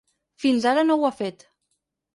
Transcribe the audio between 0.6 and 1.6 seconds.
ara no ho ha fet.